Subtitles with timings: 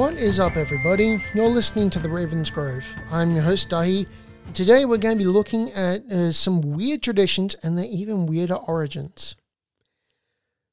[0.00, 1.20] What is up, everybody?
[1.34, 2.86] You're listening to The Raven's Grove.
[3.10, 4.06] I'm your host, Dahi.
[4.54, 8.54] Today, we're going to be looking at uh, some weird traditions and their even weirder
[8.54, 9.36] origins.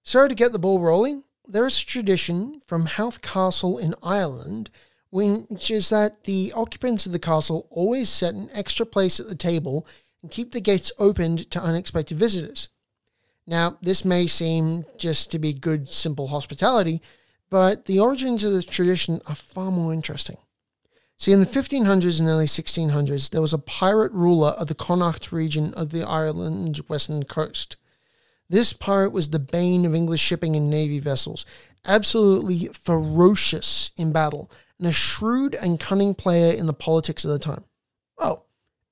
[0.02, 4.70] So, to get the ball rolling, there is a tradition from Howth Castle in Ireland,
[5.10, 9.36] which is that the occupants of the castle always set an extra place at the
[9.36, 9.86] table
[10.22, 12.70] and keep the gates opened to unexpected visitors.
[13.46, 17.02] Now, this may seem just to be good, simple hospitality,
[17.50, 20.38] but the origins of this tradition are far more interesting.
[21.18, 25.32] See, in the 1500s and early 1600s, there was a pirate ruler of the Connacht
[25.32, 27.76] region of the Ireland western coast.
[28.50, 31.46] This pirate was the bane of English shipping and navy vessels,
[31.86, 37.40] absolutely ferocious in battle, and a shrewd and cunning player in the politics of the
[37.40, 37.64] time.
[38.20, 38.44] Oh,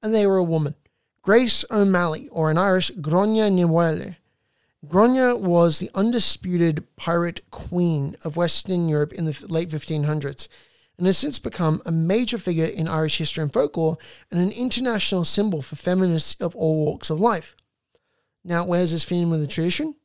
[0.01, 0.75] and they were a woman,
[1.21, 4.17] Grace O'Malley, or in Irish, Gráinne Ní Mháille.
[4.87, 10.47] Gráinne was the undisputed pirate queen of Western Europe in the late 1500s
[10.97, 13.97] and has since become a major figure in Irish history and folklore
[14.31, 17.55] and an international symbol for feminists of all walks of life.
[18.43, 19.95] Now, where's this fit in with the tradition?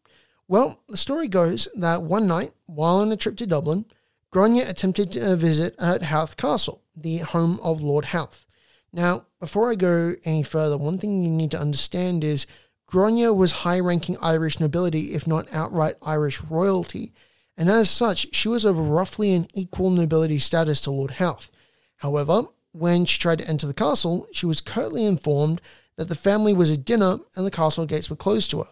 [0.49, 3.85] Well, the story goes that one night, while on a trip to Dublin,
[4.33, 8.47] Gráinne attempted to visit at Howth Castle, the home of Lord Howth.
[8.93, 12.47] Now, before I go any further, one thing you need to understand is
[12.91, 17.13] Gráinne was high ranking Irish nobility, if not outright Irish royalty,
[17.57, 21.51] and as such, she was of roughly an equal nobility status to Lord Howth.
[21.99, 25.61] However, when she tried to enter the castle, she was curtly informed
[25.97, 28.71] that the family was at dinner and the castle gates were closed to her.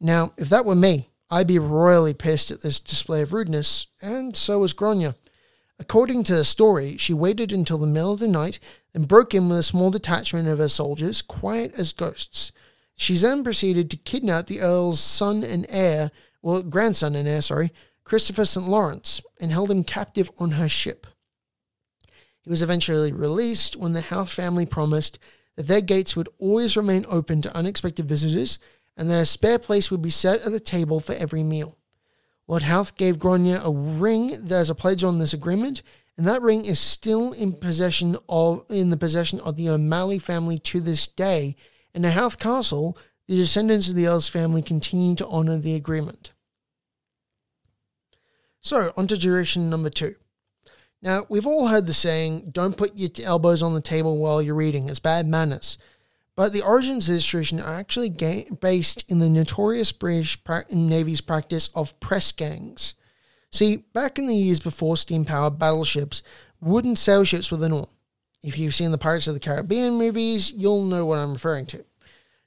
[0.00, 4.34] Now, if that were me, I'd be royally pissed at this display of rudeness, and
[4.36, 5.16] so was Gráinne.
[5.78, 8.58] According to the story, she waited until the middle of the night
[8.94, 12.52] and broke in with a small detachment of her soldiers, quiet as ghosts.
[12.98, 16.10] She then proceeded to kidnap the Earl's son and heir,
[16.42, 18.66] well, grandson and heir, sorry, Christopher St.
[18.66, 21.06] Lawrence, and held him captive on her ship.
[22.40, 25.20] He was eventually released when the Howth family promised
[25.54, 28.58] that their gates would always remain open to unexpected visitors
[28.96, 31.78] and that a spare place would be set at the table for every meal.
[32.48, 35.84] Lord Howth gave Gráinne a ring as a pledge on this agreement,
[36.16, 40.58] and that ring is still in possession of in the possession of the O'Malley family
[40.58, 41.54] to this day
[41.94, 46.32] in the Howth Castle, the descendants of the Earls family continue to honour the agreement.
[48.60, 50.14] So, on to tradition number two.
[51.00, 54.54] Now, we've all heard the saying, don't put your elbows on the table while you're
[54.54, 55.78] reading, it's bad manners.
[56.34, 60.66] But the origins of this tradition are actually ga- based in the notorious British pra-
[60.70, 62.94] Navy's practice of press gangs.
[63.50, 66.22] See, back in the years before steam powered battleships,
[66.60, 67.88] wooden sail ships were the norm.
[68.42, 71.84] If you've seen the Pirates of the Caribbean movies, you'll know what I'm referring to.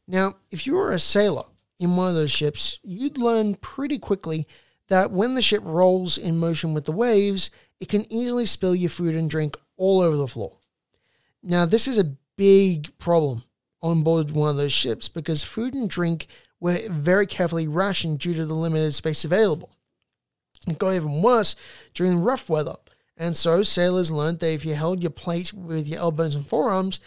[0.08, 1.44] Now, if you were a sailor
[1.80, 4.48] in one of those ships, you'd learn pretty quickly
[4.88, 8.90] that when the ship rolls in motion with the waves, it can easily spill your
[8.90, 10.58] food and drink all over the floor.
[11.44, 13.44] Now, this is a big problem
[13.82, 16.28] on board one of those ships because food and drink
[16.60, 19.72] were very carefully rationed due to the limited space available.
[20.68, 21.56] It got even worse
[21.94, 22.76] during rough weather
[23.22, 27.00] and so sailors learned that if you held your plate with your elbows and forearms,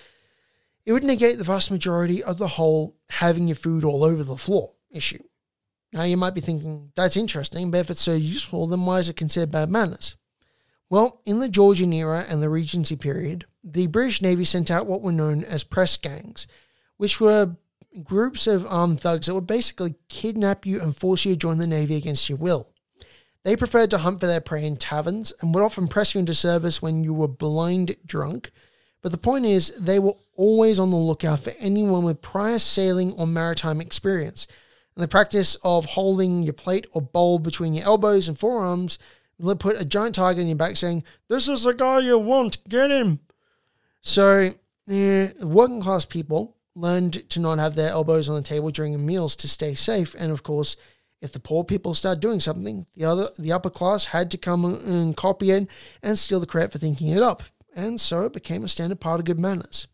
[0.86, 4.36] it would negate the vast majority of the whole having your food all over the
[4.36, 5.24] floor issue.
[5.92, 9.08] Now you might be thinking, that's interesting, but if it's so useful, then why is
[9.08, 10.14] it considered bad manners?
[10.88, 15.02] Well, in the Georgian era and the Regency period, the British Navy sent out what
[15.02, 16.46] were known as press gangs,
[16.96, 17.56] which were
[18.04, 21.66] groups of armed thugs that would basically kidnap you and force you to join the
[21.66, 22.73] Navy against your will.
[23.44, 26.34] They preferred to hunt for their prey in taverns and would often press you into
[26.34, 28.50] service when you were blind drunk.
[29.02, 33.12] But the point is, they were always on the lookout for anyone with prior sailing
[33.12, 34.46] or maritime experience.
[34.96, 38.98] And the practice of holding your plate or bowl between your elbows and forearms
[39.38, 42.66] would put a giant tiger in your back saying, This is the guy you want,
[42.66, 43.20] get him.
[44.00, 44.52] So,
[44.86, 49.36] yeah, working class people learned to not have their elbows on the table during meals
[49.36, 50.14] to stay safe.
[50.18, 50.76] And of course,
[51.24, 54.64] if the poor people start doing something, the other the upper class had to come
[54.66, 55.66] and copy it
[56.02, 57.42] and steal the credit for thinking it up,
[57.74, 59.88] and so it became a standard part of good manners.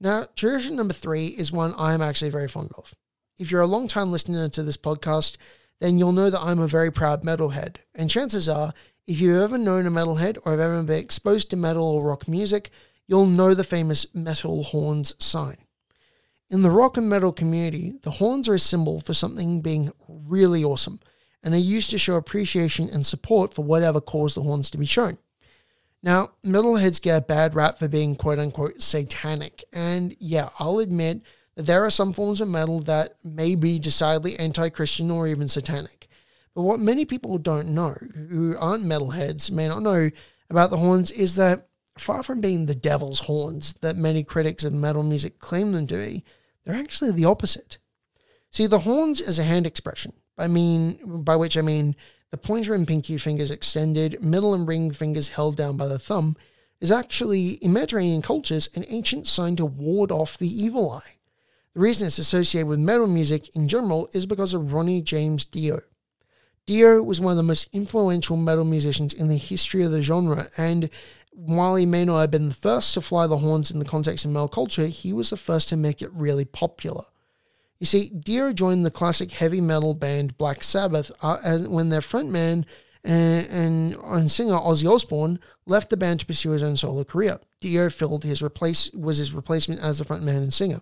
[0.00, 2.94] Now, tradition number three is one I am actually very fond of.
[3.38, 5.36] If you're a long time listener to this podcast,
[5.80, 8.72] then you'll know that I'm a very proud metalhead, and chances are,
[9.08, 12.28] if you've ever known a metalhead or have ever been exposed to metal or rock
[12.28, 12.70] music,
[13.08, 15.56] you'll know the famous metal horns sign.
[16.50, 20.62] In the rock and metal community, the horns are a symbol for something being really
[20.62, 21.00] awesome,
[21.42, 24.86] and are used to show appreciation and support for whatever caused the horns to be
[24.86, 25.18] shown.
[26.02, 31.22] Now, metalheads get a bad rap for being quote unquote satanic, and yeah, I'll admit
[31.54, 35.48] that there are some forms of metal that may be decidedly anti Christian or even
[35.48, 36.08] satanic.
[36.54, 37.96] But what many people don't know,
[38.28, 40.10] who aren't metalheads, may not know
[40.50, 41.68] about the horns, is that
[41.98, 45.96] far from being the devil's horns that many critics of metal music claim them to
[45.96, 46.24] be,
[46.64, 47.78] they're actually the opposite.
[48.50, 51.96] See, the horns is a hand expression, I mean, by which I mean
[52.30, 56.36] the pointer and pinky fingers extended, middle and ring fingers held down by the thumb,
[56.80, 61.16] is actually, in Mediterranean cultures, an ancient sign to ward off the evil eye.
[61.74, 65.80] The reason it's associated with metal music in general is because of Ronnie James Dio.
[66.66, 70.48] Dio was one of the most influential metal musicians in the history of the genre,
[70.56, 70.90] and
[71.34, 74.24] while he may not have been the first to fly the horns in the context
[74.24, 77.04] of metal culture, he was the first to make it really popular.
[77.78, 82.64] You see, Dio joined the classic heavy metal band Black Sabbath uh, when their frontman
[83.04, 87.38] and, and, and, singer Ozzy Osbourne left the band to pursue his own solo career.
[87.60, 90.80] Dio filled his replace was his replacement as the frontman and singer.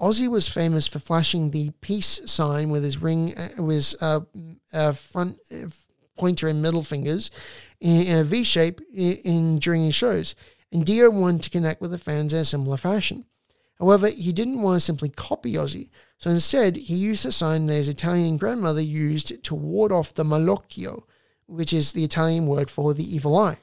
[0.00, 4.20] Ozzy was famous for flashing the peace sign with his ring, uh, with uh,
[4.72, 5.38] uh, front
[6.22, 7.32] pointer and middle fingers
[7.80, 10.36] in a V shape in, in, during his shows,
[10.70, 13.24] and Dio wanted to connect with the fans in a similar fashion.
[13.80, 17.74] However, he didn't want to simply copy Ozzy, so instead he used a sign that
[17.74, 21.02] his Italian grandmother used to ward off the malocchio,
[21.46, 23.58] which is the Italian word for the evil eye.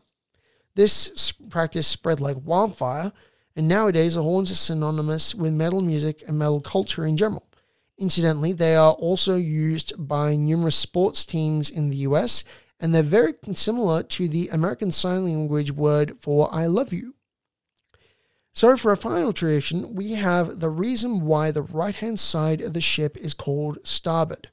[0.76, 3.14] This practice spread like wildfire,
[3.56, 7.48] and nowadays the horns are synonymous with metal music and metal culture in general.
[8.00, 12.46] Incidentally, they are also used by numerous sports teams in the US,
[12.80, 17.16] and they're very similar to the American Sign Language word for I love you.
[18.54, 22.74] So, for a final tradition, we have the reason why the right hand side of
[22.74, 24.50] the ship is called starboard.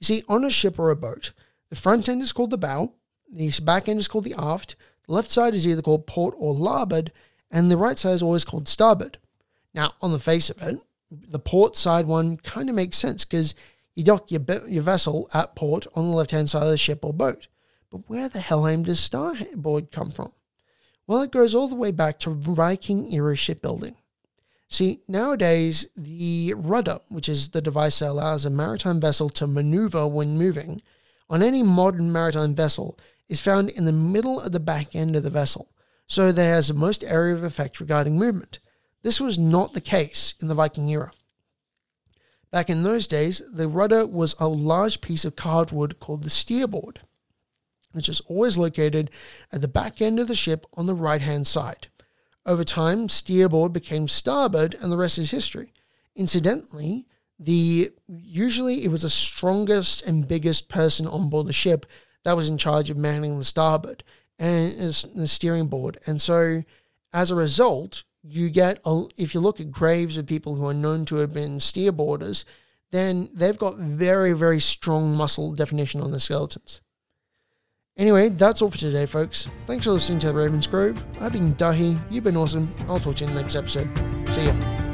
[0.00, 1.32] You see, on a ship or a boat,
[1.68, 2.92] the front end is called the bow,
[3.32, 4.74] the back end is called the aft,
[5.06, 7.12] the left side is either called port or larboard,
[7.52, 9.18] and the right side is always called starboard.
[9.72, 10.76] Now, on the face of it,
[11.10, 13.54] the port side one kind of makes sense because
[13.94, 17.04] you dock your, your vessel at port on the left hand side of the ship
[17.04, 17.48] or boat.
[17.90, 20.32] But where the hell does starboard come from?
[21.06, 23.96] Well, it goes all the way back to Viking era shipbuilding.
[24.68, 30.06] See, nowadays, the rudder, which is the device that allows a maritime vessel to maneuver
[30.06, 30.80] when moving,
[31.28, 32.96] on any modern maritime vessel
[33.28, 35.68] is found in the middle of the back end of the vessel,
[36.06, 38.60] so there has the most area of effect regarding movement.
[39.02, 41.12] This was not the case in the Viking era.
[42.50, 46.98] Back in those days, the rudder was a large piece of cardwood called the steerboard,
[47.92, 49.10] which is always located
[49.52, 51.88] at the back end of the ship on the right hand side.
[52.44, 55.72] Over time, steerboard became starboard, and the rest is history.
[56.16, 57.06] Incidentally,
[57.38, 61.86] the usually it was the strongest and biggest person on board the ship
[62.24, 64.02] that was in charge of manning the starboard
[64.38, 65.98] and the steering board.
[66.06, 66.64] And so,
[67.12, 70.74] as a result, you get, a, if you look at graves of people who are
[70.74, 72.44] known to have been steerboarders,
[72.90, 76.80] then they've got very, very strong muscle definition on the skeletons.
[77.96, 79.48] Anyway, that's all for today, folks.
[79.66, 81.04] Thanks for listening to the Raven's Grove.
[81.20, 82.00] I've been Dahi.
[82.10, 82.72] You've been awesome.
[82.88, 83.90] I'll talk to you in the next episode.
[84.30, 84.89] See ya.